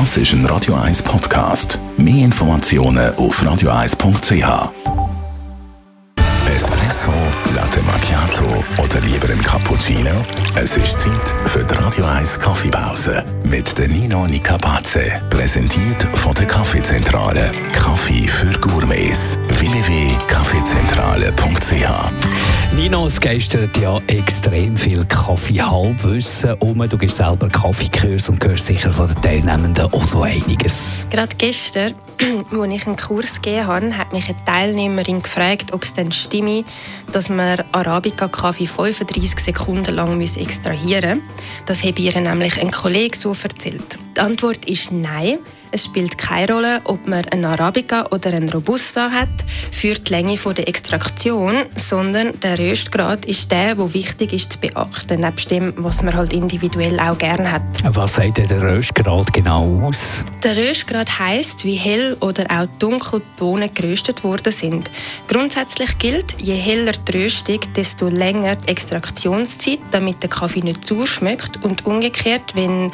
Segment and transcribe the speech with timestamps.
[0.00, 1.78] Das ist ein Radio 1 Podcast.
[1.96, 4.72] Mehr Informationen auf radio1.ch.
[6.52, 7.12] Espresso,
[7.54, 8.44] Latte Macchiato
[8.82, 10.10] oder lieber ein Cappuccino?
[10.56, 15.12] Es ist Zeit für die Radio 1 Kaffeepause mit der Nino Nicapace.
[15.30, 17.52] Präsentiert von der Kaffeezentrale.
[17.72, 19.38] Kaffee für Gourmets.
[19.46, 22.23] www.kaffeezentrale.ch
[22.84, 26.86] Nino, es geistert ja extrem viel Kaffee-Halbwissen um.
[26.86, 31.06] Du gehst selber Kaffeekurs und hörst sicher von den Teilnehmenden auch so einiges.
[31.08, 35.94] Gerade gestern, als ich einen Kurs gegeben habe, hat mich eine Teilnehmerin gefragt, ob es
[35.94, 36.62] denn stimme,
[37.10, 41.44] dass man Arabica-Kaffee 35 Sekunden lang extrahieren muss.
[41.64, 43.96] Das habe ihr nämlich ein Kollege so erzählt.
[44.14, 45.38] Die Antwort ist nein.
[45.74, 49.28] Es spielt keine Rolle, ob man einen Arabica oder einen Robusta hat
[49.72, 55.22] für die Länge der Extraktion, sondern der Röstgrad ist der, der wichtig ist zu beachten,
[55.22, 57.62] nebst dem, was man halt individuell auch gerne hat.
[57.86, 60.24] Was sagt der Röstgrad genau aus?
[60.44, 64.88] Der Röstgrad heisst, wie hell oder auch dunkel die Bohnen geröstet worden sind.
[65.26, 71.04] Grundsätzlich gilt, je heller die Röstung, desto länger die Extraktionszeit, damit der Kaffee nicht zu
[71.04, 72.92] schmeckt und umgekehrt, wenn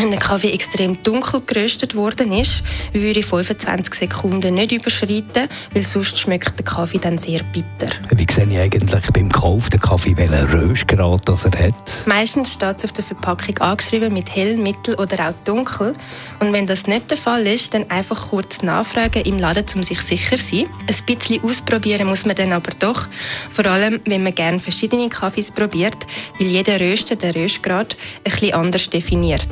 [0.00, 5.82] wenn der Kaffee extrem dunkel geröstet worden ist, würde ich 25 Sekunden nicht überschreiten, weil
[5.82, 7.92] sonst schmeckt der Kaffee dann sehr bitter.
[8.14, 12.06] Wie sehe ich eigentlich beim Kauf den Kaffee, welchen Röstgrad das er hat?
[12.06, 15.92] Meistens steht es auf der Verpackung angeschrieben mit hell, mittel oder auch dunkel.
[16.40, 20.00] Und wenn das nicht der Fall ist, dann einfach kurz nachfragen im Laden, um sich
[20.00, 20.66] sicher zu sein.
[20.86, 23.06] Ein bisschen ausprobieren muss man dann aber doch,
[23.52, 25.96] vor allem wenn man gerne verschiedene Kaffees probiert,
[26.38, 29.48] weil jeder Röster den Röstgrad ein bisschen anders definiert.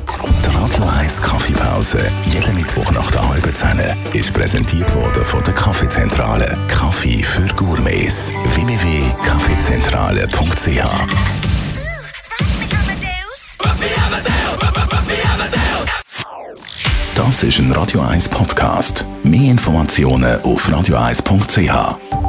[0.69, 3.81] Radio 1 Kaffeepause, jeden Mittwoch nach der halben Zehn,
[4.13, 6.55] ist präsentiert worden von der Kaffeezentrale.
[6.67, 8.31] Kaffee für Gourmets.
[8.53, 10.83] www.kaffeezentrale.ch
[17.15, 19.05] Das ist ein Radio 1 Podcast.
[19.23, 22.28] Mehr Informationen auf radio1.ch.